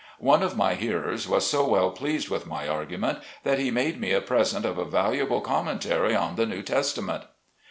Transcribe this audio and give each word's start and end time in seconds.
One 0.17 0.41
of 0.41 0.57
my 0.57 0.73
hearers 0.73 1.27
was 1.29 1.45
so 1.47 1.67
well 1.67 1.91
pleased 1.91 2.27
with 2.27 2.47
my 2.47 2.67
argument, 2.67 3.19
that 3.43 3.59
he 3.59 3.69
made 3.69 4.01
me 4.01 4.13
a 4.13 4.19
present 4.19 4.65
of 4.65 4.79
a 4.79 4.83
valuable 4.85 5.41
commentary 5.41 6.15
on 6.15 6.37
the 6.37 6.47
New 6.47 6.63
Testament. 6.63 7.25